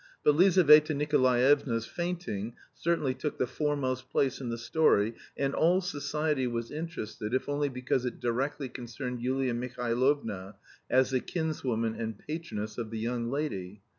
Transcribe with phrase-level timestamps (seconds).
[0.23, 6.47] But Lizaveta Nikolaevna's fainting certainly took the foremost place in the story, and "all society"
[6.47, 10.55] was interested, if only because it directly concerned Yulia Mihailovna,
[10.89, 13.83] as the kinswoman and patroness of the young lady.